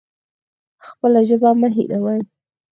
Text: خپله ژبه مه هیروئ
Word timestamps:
خپله 0.87 1.19
ژبه 1.27 1.49
مه 1.59 1.69
هیروئ 1.75 2.19